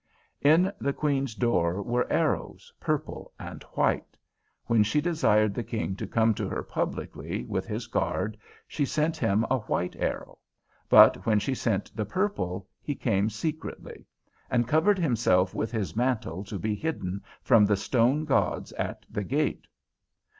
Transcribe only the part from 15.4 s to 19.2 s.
with his mantle to be hidden from the stone gods at